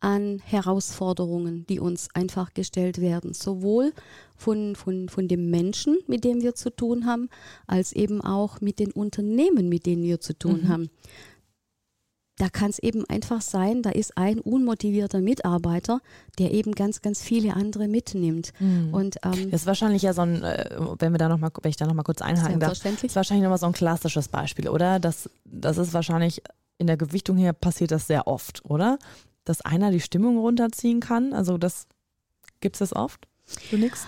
an 0.00 0.40
Herausforderungen, 0.42 1.66
die 1.66 1.78
uns 1.78 2.08
einfach 2.14 2.54
gestellt 2.54 3.00
werden. 3.00 3.34
Sowohl 3.34 3.92
von, 4.34 4.74
von, 4.74 5.10
von 5.10 5.28
dem 5.28 5.50
Menschen, 5.50 5.98
mit 6.06 6.24
dem 6.24 6.40
wir 6.40 6.54
zu 6.54 6.74
tun 6.74 7.04
haben, 7.04 7.28
als 7.66 7.92
eben 7.92 8.22
auch 8.22 8.62
mit 8.62 8.78
den 8.78 8.92
Unternehmen, 8.92 9.68
mit 9.68 9.84
denen 9.84 10.02
wir 10.02 10.20
zu 10.20 10.36
tun 10.38 10.62
mhm. 10.62 10.68
haben 10.68 10.90
da 12.40 12.48
kann 12.48 12.70
es 12.70 12.78
eben 12.78 13.04
einfach 13.10 13.42
sein, 13.42 13.82
da 13.82 13.90
ist 13.90 14.16
ein 14.16 14.38
unmotivierter 14.38 15.20
Mitarbeiter, 15.20 16.00
der 16.38 16.52
eben 16.52 16.72
ganz, 16.72 17.02
ganz 17.02 17.22
viele 17.22 17.54
andere 17.54 17.86
mitnimmt. 17.86 18.52
Mhm. 18.58 18.94
Und 18.94 19.16
ähm, 19.22 19.50
das 19.50 19.62
ist 19.62 19.66
wahrscheinlich 19.66 20.02
ja 20.02 20.14
so 20.14 20.22
ein, 20.22 20.42
äh, 20.42 20.74
wenn 20.98 21.12
wir 21.12 21.18
da 21.18 21.28
noch 21.28 21.38
mal, 21.38 21.50
wenn 21.60 21.68
ich 21.68 21.76
da 21.76 21.86
noch 21.86 21.92
mal 21.92 22.02
kurz 22.02 22.22
einhaken 22.22 22.58
darf, 22.58 22.82
ist 22.82 23.16
wahrscheinlich 23.16 23.42
noch 23.42 23.50
mal 23.50 23.58
so 23.58 23.66
ein 23.66 23.74
klassisches 23.74 24.28
Beispiel, 24.28 24.70
oder? 24.70 24.98
Das, 24.98 25.28
das 25.44 25.76
ist 25.76 25.92
wahrscheinlich 25.92 26.42
in 26.78 26.86
der 26.86 26.96
Gewichtung 26.96 27.36
her 27.36 27.52
passiert 27.52 27.90
das 27.90 28.06
sehr 28.06 28.26
oft, 28.26 28.64
oder? 28.64 28.98
Dass 29.44 29.60
einer 29.60 29.90
die 29.90 30.00
Stimmung 30.00 30.38
runterziehen 30.38 31.00
kann. 31.00 31.34
Also 31.34 31.58
das 31.58 31.88
gibt 32.60 32.76
es 32.76 32.78
das 32.78 32.96
oft? 32.96 33.26
Du 33.70 33.76
nix? 33.76 34.06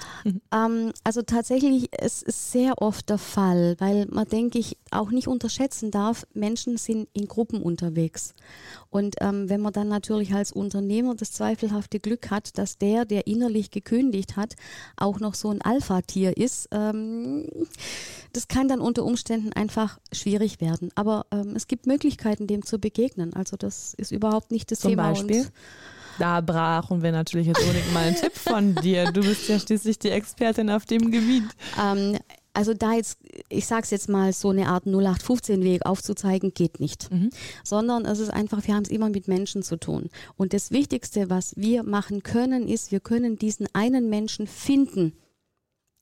Ähm, 0.52 0.92
also 1.04 1.22
tatsächlich, 1.22 1.88
es 1.92 2.22
ist 2.22 2.52
sehr 2.52 2.80
oft 2.80 3.08
der 3.08 3.18
Fall, 3.18 3.76
weil 3.78 4.06
man, 4.06 4.26
denke 4.26 4.58
ich, 4.58 4.76
auch 4.90 5.10
nicht 5.10 5.26
unterschätzen 5.26 5.90
darf, 5.90 6.26
Menschen 6.32 6.76
sind 6.76 7.08
in 7.12 7.26
Gruppen 7.26 7.62
unterwegs. 7.62 8.34
Und 8.90 9.16
ähm, 9.20 9.48
wenn 9.48 9.60
man 9.60 9.72
dann 9.72 9.88
natürlich 9.88 10.34
als 10.34 10.52
Unternehmer 10.52 11.14
das 11.14 11.32
zweifelhafte 11.32 11.98
Glück 11.98 12.30
hat, 12.30 12.56
dass 12.58 12.78
der, 12.78 13.04
der 13.04 13.26
innerlich 13.26 13.70
gekündigt 13.70 14.36
hat, 14.36 14.54
auch 14.96 15.18
noch 15.18 15.34
so 15.34 15.50
ein 15.50 15.62
Alpha-Tier 15.62 16.36
ist, 16.36 16.68
ähm, 16.70 17.48
das 18.32 18.48
kann 18.48 18.68
dann 18.68 18.80
unter 18.80 19.04
Umständen 19.04 19.52
einfach 19.52 19.98
schwierig 20.12 20.60
werden. 20.60 20.90
Aber 20.94 21.26
ähm, 21.30 21.54
es 21.56 21.66
gibt 21.66 21.86
Möglichkeiten, 21.86 22.46
dem 22.46 22.64
zu 22.64 22.78
begegnen. 22.78 23.34
Also 23.34 23.56
das 23.56 23.94
ist 23.94 24.12
überhaupt 24.12 24.50
nicht 24.52 24.70
das 24.70 24.80
Zum 24.80 24.90
Thema. 24.90 25.10
Beispiel? 25.10 25.40
Und 25.40 25.52
da 26.18 26.40
brauchen 26.40 27.02
wir 27.02 27.12
natürlich 27.12 27.46
jetzt 27.46 27.60
unbedingt 27.60 27.92
mal 27.92 28.04
einen 28.04 28.16
Tipp 28.16 28.36
von 28.36 28.74
dir. 28.76 29.10
Du 29.12 29.20
bist 29.20 29.48
ja 29.48 29.58
schließlich 29.58 29.98
die 29.98 30.10
Expertin 30.10 30.70
auf 30.70 30.84
dem 30.84 31.10
Gebiet. 31.10 31.44
Ähm, 31.80 32.18
also 32.54 32.74
da 32.74 32.92
jetzt, 32.92 33.18
ich 33.48 33.66
sage 33.66 33.82
es 33.84 33.90
jetzt 33.90 34.08
mal, 34.08 34.32
so 34.32 34.50
eine 34.50 34.68
Art 34.68 34.84
0815-Weg 34.84 35.86
aufzuzeigen, 35.86 36.52
geht 36.52 36.80
nicht. 36.80 37.10
Mhm. 37.10 37.30
Sondern 37.64 38.04
es 38.04 38.18
ist 38.18 38.30
einfach, 38.30 38.66
wir 38.66 38.74
haben 38.74 38.82
es 38.82 38.90
immer 38.90 39.08
mit 39.08 39.26
Menschen 39.26 39.62
zu 39.62 39.76
tun. 39.76 40.10
Und 40.36 40.52
das 40.52 40.70
Wichtigste, 40.70 41.30
was 41.30 41.56
wir 41.56 41.82
machen 41.82 42.22
können, 42.22 42.68
ist, 42.68 42.92
wir 42.92 43.00
können 43.00 43.36
diesen 43.36 43.66
einen 43.72 44.10
Menschen 44.10 44.46
finden, 44.46 45.14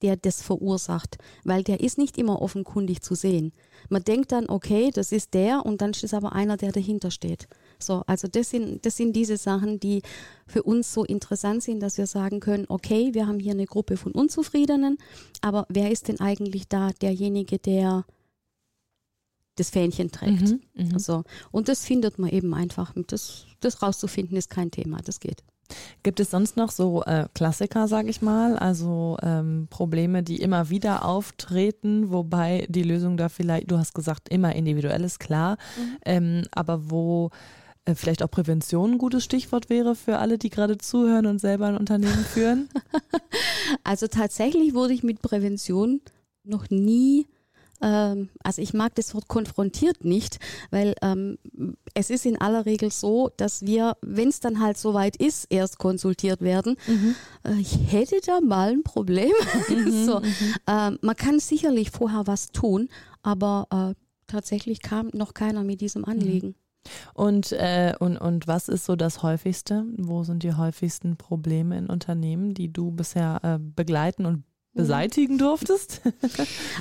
der 0.03 0.17
das 0.17 0.43
verursacht, 0.43 1.19
weil 1.45 1.63
der 1.63 1.81
ist 1.81 1.99
nicht 1.99 2.19
immer 2.19 2.41
offenkundig 2.41 3.03
zu 3.03 3.15
sehen. 3.15 3.53
Man 3.89 4.03
denkt 4.03 4.33
dann, 4.33 4.49
okay, 4.49 4.91
das 4.93 5.13
ist 5.13 5.35
der 5.35 5.65
und 5.65 5.83
dann 5.83 5.91
ist 5.91 6.15
aber 6.15 6.33
einer, 6.33 6.57
der 6.57 6.73
dahinter 6.73 7.11
steht. 7.11 7.49
So, 7.83 8.03
also 8.07 8.29
das 8.29 8.51
sind, 8.51 8.85
das 8.85 8.97
sind 8.97 9.15
diese 9.15 9.37
Sachen, 9.37 9.81
die 9.81 10.03
für 10.47 10.63
uns 10.63 10.93
so 10.93 11.05
interessant 11.05 11.63
sind, 11.63 11.81
dass 11.81 11.99
wir 11.99 12.07
sagen 12.07 12.41
können, 12.41 12.67
okay, 12.69 13.11
wir 13.13 13.27
haben 13.27 13.39
hier 13.39 13.53
eine 13.53 13.67
Gruppe 13.67 13.97
von 13.97 14.13
Unzufriedenen, 14.13 14.99
aber 15.41 15.67
wer 15.69 15.91
ist 15.91 16.09
denn 16.09 16.21
eigentlich 16.21 16.69
da 16.69 16.91
derjenige, 17.01 17.59
der 17.59 18.05
das 19.57 19.71
Fähnchen 19.71 20.11
trägt. 20.11 20.43
Mhm, 20.43 20.61
mhm. 20.75 20.95
Also, 20.95 21.25
und 21.51 21.69
das 21.69 21.85
findet 21.85 22.19
man 22.19 22.31
eben 22.31 22.55
einfach. 22.55 22.95
Das, 23.09 23.45
das 23.61 23.83
rauszufinden 23.83 24.37
ist 24.37 24.49
kein 24.51 24.71
Thema, 24.71 24.99
das 25.05 25.21
geht. 25.21 25.43
Gibt 26.03 26.19
es 26.19 26.31
sonst 26.31 26.57
noch 26.57 26.71
so 26.71 27.05
äh, 27.05 27.27
Klassiker, 27.35 27.87
sage 27.87 28.11
ich 28.11 28.23
mal, 28.23 28.57
also 28.59 29.17
ähm, 29.23 29.69
Probleme, 29.71 30.23
die 30.23 30.41
immer 30.41 30.69
wieder 30.69 31.05
auftreten, 31.05 32.11
wobei 32.11 32.67
die 32.69 32.83
Lösung 32.83 33.17
da 33.17 33.29
vielleicht, 33.29 33.71
du 33.71 33.79
hast 33.79 33.95
gesagt, 33.95 34.29
immer 34.31 34.55
individuell 34.55 35.05
ist 35.05 35.21
klar, 35.21 35.59
Mhm. 35.77 35.97
ähm, 36.05 36.43
aber 36.53 36.91
wo 36.91 37.31
vielleicht 37.95 38.23
auch 38.23 38.31
Prävention 38.31 38.93
ein 38.93 38.99
gutes 38.99 39.25
Stichwort 39.25 39.71
wäre 39.71 39.95
für 39.95 40.19
alle, 40.19 40.39
die 40.39 40.51
gerade 40.51 40.79
zuhören 40.79 41.27
und 41.27 41.41
selber 41.41 41.67
ein 41.67 41.77
Unternehmen 41.77 42.25
führen? 42.25 42.69
Also 43.85 44.09
tatsächlich 44.09 44.75
wurde 44.75 44.95
ich 44.95 45.05
mit 45.05 45.23
Prävention 45.23 46.01
noch 46.45 46.71
nie, 46.71 47.27
ähm, 47.81 48.29
also 48.43 48.61
ich 48.61 48.75
mag 48.75 48.95
das 48.97 49.15
Wort 49.15 49.29
konfrontiert 49.29 50.05
nicht, 50.05 50.39
weil 50.71 50.95
ähm, 51.03 51.39
es 51.95 52.11
ist 52.11 52.27
in 52.27 52.41
aller 52.41 52.67
Regel 52.67 52.91
so, 52.91 53.31
dass 53.37 53.63
wir, 53.63 53.97
wenn 54.03 54.29
es 54.29 54.41
dann 54.41 54.61
halt 54.61 54.77
soweit 54.77 55.17
ist, 55.17 55.47
erst 55.51 55.79
konsultiert 55.79 56.41
werden. 56.41 56.77
Äh, 57.45 57.61
ich 57.61 57.93
hätte 57.93 58.21
da 58.25 58.41
mal 58.41 58.71
ein 58.71 58.83
Problem. 58.83 59.33
so, 60.05 60.21
ähm, 60.67 60.99
man 61.01 61.17
kann 61.17 61.39
sicherlich 61.39 61.91
vorher 61.91 62.27
was 62.27 62.53
tun, 62.53 62.89
aber 63.23 63.67
äh, 63.71 63.95
tatsächlich 64.27 64.83
kam 64.83 65.11
noch 65.13 65.35
keiner 65.35 65.65
mit 65.65 65.81
diesem 65.81 66.05
Anliegen. 66.05 66.55
Und, 67.15 67.53
äh, 67.53 67.95
und, 67.99 68.17
und 68.17 68.47
was 68.47 68.69
ist 68.69 68.87
so 68.87 68.97
das 68.97 69.23
häufigste? 69.23 69.85
Wo 69.97 70.25
sind 70.25 70.43
die 70.43 70.55
häufigsten 70.55 71.17
Probleme 71.17 71.77
in 71.77 71.87
Unternehmen, 71.87 72.55
die 72.55 72.73
du 72.73 72.91
bisher 72.91 73.41
äh, 73.43 73.59
begleiten 73.59 74.27
und 74.27 74.45
beseitigen 74.73 75.39
durftest? 75.39 76.03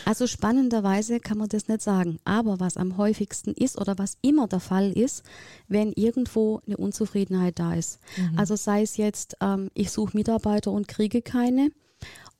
Also 0.05 0.25
spannenderweise 0.25 1.19
kann 1.19 1.37
man 1.37 1.49
das 1.49 1.67
nicht 1.67 1.81
sagen. 1.81 2.17
Aber 2.23 2.59
was 2.59 2.77
am 2.77 2.97
häufigsten 2.97 3.53
ist 3.53 3.79
oder 3.79 3.97
was 3.97 4.17
immer 4.21 4.47
der 4.47 4.59
Fall 4.59 4.91
ist, 4.91 5.23
wenn 5.67 5.91
irgendwo 5.93 6.61
eine 6.65 6.77
Unzufriedenheit 6.77 7.59
da 7.59 7.73
ist. 7.73 7.99
Also 8.35 8.55
sei 8.55 8.81
es 8.81 8.97
jetzt, 8.97 9.37
ähm, 9.41 9.69
ich 9.73 9.91
suche 9.91 10.17
Mitarbeiter 10.17 10.71
und 10.71 10.87
kriege 10.87 11.21
keine 11.21 11.71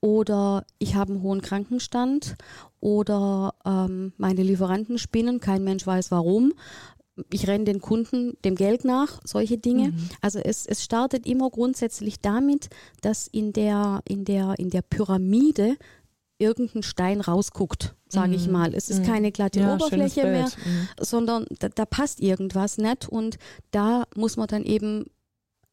oder 0.01 0.65
ich 0.79 0.95
habe 0.95 1.13
einen 1.13 1.21
hohen 1.21 1.41
Krankenstand 1.41 2.35
oder 2.79 3.53
ähm, 3.65 4.13
meine 4.17 4.43
Lieferanten 4.43 4.97
spinnen, 4.97 5.39
kein 5.39 5.63
Mensch 5.63 5.85
weiß 5.85 6.11
warum. 6.11 6.53
Ich 7.31 7.47
renne 7.47 7.65
den 7.65 7.81
Kunden 7.81 8.37
dem 8.43 8.55
Geld 8.55 8.85
nach, 8.85 9.19
solche 9.23 9.57
Dinge. 9.57 9.93
Also 10.21 10.39
es, 10.39 10.65
es 10.65 10.83
startet 10.83 11.25
immer 11.25 11.49
grundsätzlich 11.49 12.19
damit, 12.21 12.69
dass 13.01 13.27
in 13.27 13.53
der, 13.53 14.01
in 14.07 14.25
der, 14.25 14.55
in 14.57 14.69
der 14.69 14.81
Pyramide 14.81 15.75
irgendein 16.39 16.83
Stein 16.83 17.21
rausguckt, 17.21 17.95
sage 18.07 18.33
ich 18.35 18.47
mal. 18.47 18.73
Es 18.73 18.89
ist 18.89 19.03
keine 19.03 19.31
glatte 19.31 19.59
Mhm. 19.59 19.65
Ja, 19.65 19.75
Oberfläche 19.75 20.23
mehr. 20.23 20.45
Mhm. 20.45 20.87
sondern 21.01 21.45
da, 21.59 21.69
da 21.69 21.85
passt 21.85 22.21
irgendwas 22.21 22.77
nicht 22.77 23.09
und 23.09 23.37
da 23.71 24.05
muss 24.15 24.37
man 24.37 24.47
dann 24.47 24.63
eben 24.63 25.05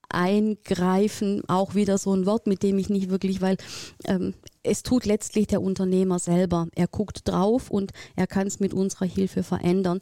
eingreifen, 0.08 1.42
auch 1.48 1.74
wieder 1.74 1.98
so 1.98 2.14
ein 2.14 2.26
Wort, 2.26 2.46
mit 2.46 2.62
dem 2.62 2.78
ich 2.78 2.88
nicht 2.88 3.10
wirklich, 3.10 3.40
weil 3.40 3.56
ähm, 4.04 4.34
es 4.66 4.82
tut 4.82 5.06
letztlich 5.06 5.46
der 5.46 5.62
Unternehmer 5.62 6.18
selber. 6.18 6.68
Er 6.74 6.88
guckt 6.88 7.28
drauf 7.28 7.70
und 7.70 7.92
er 8.16 8.26
kann 8.26 8.46
es 8.46 8.60
mit 8.60 8.74
unserer 8.74 9.06
Hilfe 9.06 9.42
verändern. 9.42 10.00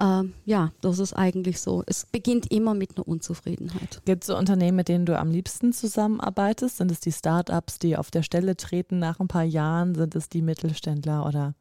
Ähm, 0.00 0.34
ja, 0.44 0.72
das 0.80 0.98
ist 0.98 1.12
eigentlich 1.14 1.60
so. 1.60 1.82
Es 1.86 2.06
beginnt 2.06 2.50
immer 2.50 2.74
mit 2.74 2.96
einer 2.96 3.08
Unzufriedenheit. 3.08 4.02
Gibt 4.04 4.24
es 4.24 4.28
so 4.28 4.36
Unternehmen, 4.36 4.76
mit 4.76 4.88
denen 4.88 5.06
du 5.06 5.18
am 5.18 5.30
liebsten 5.30 5.72
zusammenarbeitest? 5.72 6.78
Sind 6.78 6.90
es 6.90 7.00
die 7.00 7.12
Startups, 7.12 7.78
die 7.78 7.96
auf 7.96 8.10
der 8.10 8.22
Stelle 8.22 8.56
treten 8.56 8.98
nach 8.98 9.20
ein 9.20 9.28
paar 9.28 9.44
Jahren? 9.44 9.94
Sind 9.94 10.14
es 10.14 10.28
die 10.28 10.42
Mittelständler 10.42 11.26
oder? 11.26 11.54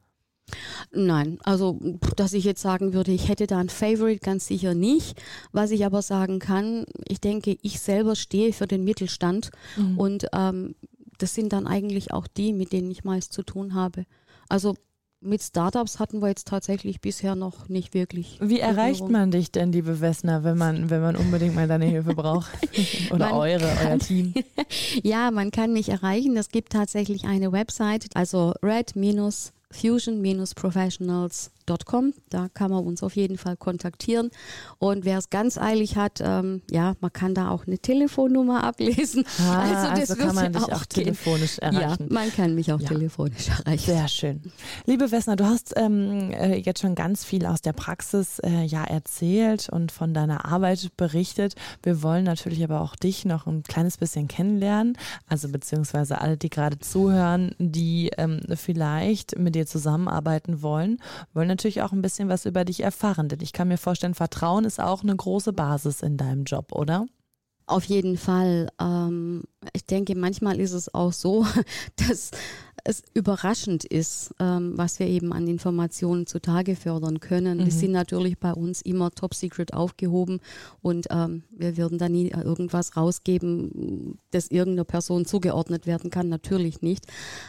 Nein, 0.91 1.37
also 1.43 1.79
dass 2.15 2.33
ich 2.33 2.43
jetzt 2.43 2.61
sagen 2.61 2.93
würde, 2.93 3.11
ich 3.11 3.27
hätte 3.29 3.47
da 3.47 3.57
ein 3.59 3.69
Favorite, 3.69 4.19
ganz 4.19 4.47
sicher 4.47 4.73
nicht. 4.73 5.21
Was 5.51 5.71
ich 5.71 5.85
aber 5.85 6.01
sagen 6.01 6.39
kann, 6.39 6.85
ich 7.07 7.21
denke, 7.21 7.57
ich 7.61 7.79
selber 7.79 8.15
stehe 8.15 8.53
für 8.53 8.67
den 8.67 8.83
Mittelstand 8.83 9.51
und 9.97 10.27
ähm, 10.33 10.75
das 11.17 11.35
sind 11.35 11.53
dann 11.53 11.67
eigentlich 11.67 12.11
auch 12.13 12.27
die, 12.27 12.51
mit 12.53 12.71
denen 12.73 12.89
ich 12.91 13.03
meist 13.03 13.31
zu 13.33 13.43
tun 13.43 13.73
habe. 13.75 14.05
Also 14.49 14.75
mit 15.23 15.43
Startups 15.43 15.99
hatten 15.99 16.19
wir 16.23 16.29
jetzt 16.29 16.47
tatsächlich 16.47 16.99
bisher 16.99 17.35
noch 17.35 17.69
nicht 17.69 17.93
wirklich. 17.93 18.39
Wie 18.41 18.59
erreicht 18.59 19.01
Berührung. 19.01 19.11
man 19.11 19.29
dich 19.29 19.51
denn, 19.51 19.71
liebe 19.71 20.01
Wessner, 20.01 20.43
wenn 20.43 20.57
man, 20.57 20.89
wenn 20.89 21.01
man 21.01 21.15
unbedingt 21.15 21.53
mal 21.53 21.67
deine 21.67 21.85
Hilfe 21.85 22.15
braucht? 22.15 22.49
Oder 23.11 23.25
Man 23.29 23.33
eure, 23.33 23.65
euer 23.65 23.75
kann- 23.75 23.99
Team? 23.99 24.33
Ja, 25.03 25.29
man 25.29 25.51
kann 25.51 25.73
mich 25.73 25.89
erreichen. 25.89 26.35
Es 26.37 26.49
gibt 26.49 26.73
tatsächlich 26.73 27.25
eine 27.25 27.51
Website, 27.51 28.07
also 28.15 28.53
fusion-professionals 29.71 31.49
red-fusion-professionals.com. 31.71 32.13
Da 32.29 32.47
kann 32.53 32.71
man 32.71 32.83
uns 32.85 33.03
auf 33.03 33.15
jeden 33.15 33.37
Fall 33.37 33.57
kontaktieren. 33.57 34.29
Und 34.79 35.05
wer 35.05 35.17
es 35.17 35.29
ganz 35.29 35.57
eilig 35.57 35.95
hat, 35.95 36.19
ähm, 36.21 36.61
ja, 36.69 36.93
man 37.01 37.11
kann 37.13 37.33
da 37.33 37.49
auch 37.49 37.67
eine 37.67 37.77
Telefonnummer 37.79 38.63
ablesen. 38.63 39.25
Ah, 39.39 39.91
also, 39.91 40.15
kann 40.15 40.35
man 40.35 40.53
dich 40.53 40.61
auch 40.63 40.87
gehen. 40.89 41.05
telefonisch 41.05 41.57
Ja, 41.61 41.71
erreichen. 41.71 42.07
man 42.09 42.31
kann 42.31 42.55
mich 42.55 42.71
auch 42.71 42.79
Ja. 42.79 42.87
telefonisch 42.89 43.49
erreichen. 43.49 43.85
Sehr 43.85 44.07
schön. 44.07 44.41
Liebe 44.85 45.11
Wessner, 45.11 45.35
du 45.35 45.45
hast 45.45 45.73
ähm, 45.77 46.31
äh, 46.31 46.55
jetzt 46.57 46.81
schon 46.81 46.95
ganz 46.95 47.23
viel 47.23 47.45
aus 47.45 47.61
der 47.61 47.73
Praxis 47.73 48.39
äh, 48.39 48.63
ja 48.63 48.83
erzählt 48.83 49.69
und 49.69 49.91
von 49.91 50.13
deiner 50.13 50.45
Arbeit 50.45 50.89
berichtet. 50.97 51.55
Wir 51.83 52.01
wollen 52.03 52.23
natürlich 52.23 52.63
aber 52.63 52.81
auch 52.81 52.95
dich 52.95 53.25
noch 53.25 53.47
ein 53.47 53.63
kleines 53.63 53.97
bisschen 53.97 54.27
kennenlernen. 54.27 54.97
Also 55.27 55.49
beziehungsweise 55.49 56.21
alle, 56.21 56.37
die 56.37 56.49
gerade 56.49 56.79
zuhören, 56.79 57.55
die 57.59 58.11
ähm, 58.17 58.41
vielleicht 58.55 59.37
mit 59.37 59.55
dir 59.55 59.65
zusammenarbeiten 59.65 60.61
wollen, 60.61 60.99
wollen 61.33 61.47
natürlich 61.47 61.60
auch 61.81 61.91
ein 61.91 62.01
bisschen 62.01 62.29
was 62.29 62.45
über 62.45 62.65
dich 62.65 62.81
erfahren. 62.81 63.29
Denn 63.29 63.39
ich 63.41 63.53
kann 63.53 63.67
mir 63.67 63.77
vorstellen, 63.77 64.15
Vertrauen 64.15 64.65
ist 64.65 64.79
auch 64.79 65.03
eine 65.03 65.15
große 65.15 65.53
Basis 65.53 66.01
in 66.01 66.17
deinem 66.17 66.43
Job, 66.43 66.71
oder? 66.71 67.05
Auf 67.67 67.85
jeden 67.85 68.17
Fall. 68.17 68.69
Ähm, 68.81 69.43
ich 69.73 69.85
denke, 69.85 70.15
manchmal 70.15 70.59
ist 70.59 70.73
es 70.73 70.93
auch 70.93 71.13
so, 71.13 71.45
dass 71.95 72.31
es 72.83 73.03
überraschend 73.13 73.83
ist, 73.85 74.33
ähm, 74.39 74.73
was 74.75 74.99
wir 74.99 75.07
eben 75.07 75.33
an 75.33 75.47
Informationen 75.47 76.25
zutage 76.25 76.75
fördern 76.75 77.19
können. 77.19 77.63
Die 77.65 77.71
sind 77.71 77.91
natürlich 77.91 78.39
bei 78.39 78.53
uns 78.53 78.81
immer 78.81 79.11
top 79.11 79.33
secret 79.33 79.73
aufgehoben 79.73 80.39
und 80.81 81.07
ähm, 81.11 81.43
wir 81.51 81.77
würden 81.77 81.97
da 81.97 82.09
nie 82.09 82.29
irgendwas 82.29 82.97
rausgeben, 82.97 84.17
das 84.31 84.47
irgendeiner 84.47 84.85
Person 84.85 85.25
zugeordnet 85.25 85.85
werden 85.85 86.09
kann. 86.09 86.29
Natürlich 86.29 86.81
nicht. 86.81 87.05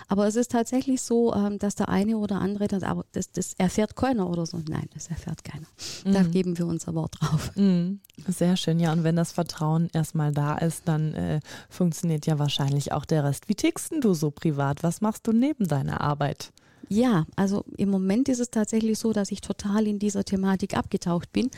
Aber 0.09 0.26
es 0.26 0.37
ist 0.37 0.50
tatsächlich 0.50 1.02
so, 1.02 1.35
ähm, 1.35 1.59
dass 1.59 1.75
der 1.75 1.88
eine 1.88 2.19
oder 2.19 2.41
andere, 2.41 2.69
das, 2.69 2.83
aber 2.83 3.05
das, 3.12 3.33
das 3.33 3.55
erfährt 3.55 3.97
keiner 3.97 4.29
oder 4.29 4.45
so. 4.47 4.59
Nein, 4.69 4.88
das 4.93 5.09
erfährt 5.09 5.45
keiner. 5.45 5.67
Da 6.05 6.23
geben 6.23 6.59
wir 6.59 6.67
unser 6.67 6.95
Wort 6.95 7.17
drauf. 7.21 7.52
Mhm. 7.57 8.00
Sehr 8.29 8.57
schön, 8.57 8.79
ja. 8.79 8.93
Und 8.93 9.05
wenn 9.05 9.17
das 9.17 9.33
Vertrauen 9.33 9.88
erstmal 9.93 10.33
da 10.33 10.57
ist, 10.57 10.87
dann 10.87 11.14
äh, 11.14 11.41
funktioniert 11.69 12.26
ja 12.26 12.38
wahrscheinlich 12.38 12.93
auch 12.93 13.05
der 13.05 13.25
Rest. 13.25 13.49
Wie 13.49 13.55
tickst 13.55 13.93
denn 13.93 14.00
du 14.00 14.14
so 14.14 14.31
privat? 14.31 14.83
Was 14.83 15.00
machst 15.00 15.12
du 15.19 15.33
neben 15.33 15.66
deiner 15.69 16.00
Arbeit? 16.00 16.52
Ja, 16.88 17.26
also 17.37 17.64
im 17.78 17.88
Moment 17.90 18.28
ist 18.28 18.40
es 18.40 18.50
tatsächlich 18.50 18.99
so, 18.99 19.12
dass 19.12 19.31
ich 19.31 19.40
total 19.40 19.87
in 19.87 19.99
dieser 19.99 20.25
Thematik 20.25 20.76
abgetaucht 20.76 21.33
bin. 21.33 21.50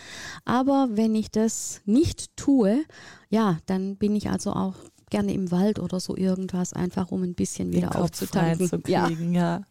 Aber 0.44 0.88
wenn 0.92 1.14
ich 1.14 1.30
das 1.30 1.80
nicht 1.86 2.36
tue, 2.36 2.84
ja, 3.30 3.58
dann 3.66 3.96
bin 3.96 4.14
ich 4.14 4.30
also 4.30 4.52
auch 4.52 4.74
gerne 5.10 5.32
im 5.32 5.50
Wald 5.50 5.78
oder 5.78 5.98
so 5.98 6.16
irgendwas, 6.16 6.72
einfach 6.72 7.10
um 7.10 7.22
ein 7.22 7.34
bisschen 7.34 7.70
Den 7.72 7.82
wieder 7.82 7.92
frei 7.92 8.00
aufzutanken. 8.00 8.68
zu 8.68 8.80
Ja. 8.86 9.06
kriegen, 9.06 9.32
ja. 9.32 9.62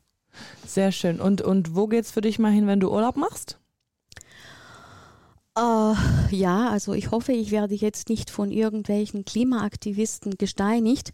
Sehr 0.65 0.91
schön. 0.91 1.21
Und, 1.21 1.41
und 1.41 1.75
wo 1.75 1.87
geht's 1.87 2.11
für 2.11 2.21
dich 2.21 2.39
mal 2.39 2.51
hin, 2.51 2.67
wenn 2.67 2.79
du 2.79 2.91
Urlaub 2.91 3.15
machst? 3.15 3.59
Äh, 5.55 5.93
ja, 6.35 6.69
also 6.69 6.93
ich 6.93 7.11
hoffe, 7.11 7.31
ich 7.31 7.51
werde 7.51 7.75
jetzt 7.75 8.09
nicht 8.09 8.31
von 8.31 8.51
irgendwelchen 8.51 9.23
Klimaaktivisten 9.23 10.37
gesteinigt. 10.37 11.13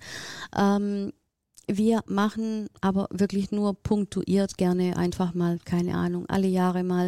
Ähm, 0.56 1.12
wir 1.72 2.02
machen 2.08 2.68
aber 2.82 3.08
wirklich 3.12 3.52
nur 3.52 3.74
punktuiert 3.74 4.58
gerne 4.58 4.98
einfach 4.98 5.34
mal, 5.34 5.60
keine 5.64 5.96
Ahnung, 5.96 6.26
alle 6.28 6.48
Jahre 6.48 6.84
mal, 6.84 7.08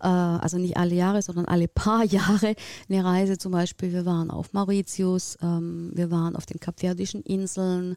äh, 0.00 0.06
also 0.06 0.58
nicht 0.58 0.76
alle 0.76 0.94
Jahre, 0.94 1.22
sondern 1.22 1.46
alle 1.46 1.68
paar 1.68 2.04
Jahre 2.06 2.54
eine 2.88 3.04
Reise. 3.04 3.38
Zum 3.38 3.52
Beispiel, 3.52 3.92
wir 3.92 4.06
waren 4.06 4.30
auf 4.30 4.52
Mauritius, 4.52 5.36
ähm, 5.42 5.90
wir 5.94 6.10
waren 6.10 6.36
auf 6.36 6.46
den 6.46 6.60
Kapverdischen 6.60 7.22
Inseln. 7.22 7.96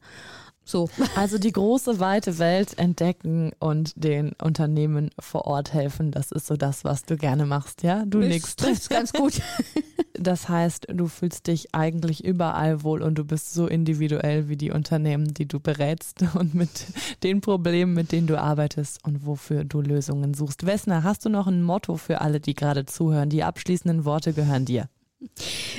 So. 0.63 0.89
Also 1.15 1.38
die 1.38 1.51
große, 1.51 2.00
weite 2.00 2.39
Welt 2.39 2.77
entdecken 2.77 3.51
und 3.60 3.93
den 3.96 4.34
Unternehmen 4.41 5.12
vor 5.20 5.46
Ort 5.46 5.74
helfen. 5.74 6.12
Das 6.12 6.31
ist 6.31 6.48
so 6.48 6.55
das, 6.55 6.84
was 6.84 7.03
du 7.03 7.17
gerne 7.17 7.46
machst, 7.46 7.84
ja? 7.84 8.05
Du 8.05 8.20
nix. 8.20 8.55
trifft's 8.55 8.89
ganz 8.89 9.13
gut. 9.13 9.34
Das 10.22 10.50
heißt, 10.50 10.88
du 10.94 11.08
fühlst 11.08 11.48
dich 11.48 11.74
eigentlich 11.74 12.24
überall 12.24 12.84
wohl 12.84 13.01
und 13.01 13.16
du 13.16 13.25
bist 13.25 13.54
so 13.54 13.68
individuell 13.68 14.50
wie 14.50 14.58
die 14.58 14.72
Unternehmen, 14.72 15.34
die 15.34 15.48
du 15.48 15.60
berätst 15.60 16.24
und 16.36 16.54
mit 16.54 16.86
den 17.24 17.42
Problemen, 17.42 17.94
mit 17.94 18.12
denen 18.12 18.28
du 18.28 18.40
arbeitest 18.40 19.04
und 19.06 19.25
wofür 19.25 19.63
du 19.63 19.82
Lösungen 19.82 20.34
suchst. 20.34 20.66
Wessner, 20.66 21.04
hast 21.04 21.25
du 21.25 21.30
noch 21.30 21.48
ein 21.48 21.63
Motto 21.63 21.98
für 21.98 22.22
alle, 22.22 22.40
die 22.40 22.54
gerade 22.54 22.86
zuhören? 22.86 23.30
Die 23.30 23.44
abschließenden 23.44 24.06
Worte 24.06 24.34
gehören 24.34 24.66
dir. 24.66 24.90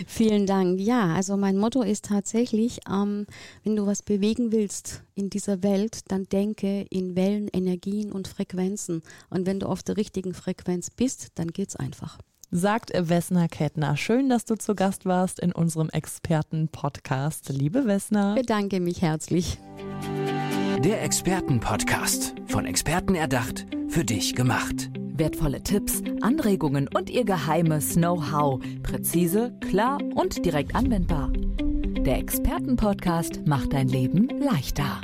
Vielen 0.06 0.46
Dank. 0.46 0.80
Ja, 0.80 1.14
also 1.14 1.36
mein 1.36 1.58
Motto 1.58 1.82
ist 1.82 2.04
tatsächlich, 2.06 2.80
ähm, 2.88 3.26
wenn 3.64 3.74
du 3.74 3.86
was 3.86 4.02
bewegen 4.02 4.52
willst 4.52 5.02
in 5.14 5.30
dieser 5.30 5.62
Welt, 5.64 6.00
dann 6.08 6.24
denke 6.24 6.86
in 6.90 7.16
Wellen, 7.16 7.48
Energien 7.52 8.12
und 8.12 8.28
Frequenzen. 8.28 9.02
Und 9.30 9.46
wenn 9.46 9.58
du 9.58 9.66
auf 9.66 9.82
der 9.82 9.96
richtigen 9.96 10.32
Frequenz 10.32 10.90
bist, 10.90 11.28
dann 11.34 11.48
geht's 11.48 11.74
einfach. 11.74 12.18
Sagt 12.54 12.92
Wessner 12.94 13.48
Kettner. 13.48 13.96
Schön, 13.96 14.28
dass 14.28 14.44
du 14.44 14.56
zu 14.56 14.74
Gast 14.74 15.06
warst 15.06 15.40
in 15.40 15.52
unserem 15.52 15.88
Experten-Podcast. 15.88 17.48
Liebe 17.48 17.86
Wessner. 17.86 18.34
Bedanke 18.34 18.78
mich 18.78 19.00
herzlich. 19.00 19.56
Der 20.84 21.02
Experten-Podcast. 21.02 22.34
Von 22.48 22.66
Experten 22.66 23.14
erdacht, 23.14 23.66
für 23.88 24.04
dich 24.04 24.34
gemacht. 24.34 24.90
Wertvolle 24.98 25.62
Tipps, 25.62 26.02
Anregungen 26.20 26.90
und 26.94 27.08
ihr 27.08 27.24
geheimes 27.24 27.94
Know-how. 27.94 28.62
Präzise, 28.82 29.54
klar 29.66 29.98
und 30.14 30.44
direkt 30.44 30.74
anwendbar. 30.74 31.32
Der 31.32 32.18
Expertenpodcast 32.18 33.46
macht 33.46 33.72
dein 33.72 33.88
Leben 33.88 34.28
leichter. 34.28 35.00